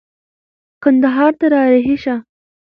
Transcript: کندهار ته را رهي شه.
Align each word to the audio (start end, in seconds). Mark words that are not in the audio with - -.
کندهار 0.83 1.31
ته 1.39 1.45
را 1.53 1.61
رهي 1.71 1.95
شه. 2.03 2.15